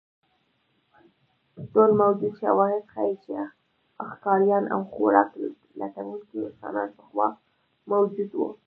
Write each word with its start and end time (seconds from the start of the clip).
ټول 1.73 1.89
موجود 2.01 2.33
شواهد 2.41 2.83
ښیي، 2.93 3.13
چې 3.23 3.33
ښکاریان 4.09 4.65
او 4.73 4.81
خوراک 4.93 5.29
لټونکي 5.79 6.37
انسانان 6.47 6.89
پخوا 6.97 7.27
موجود 7.91 8.29
وو. 8.35 8.49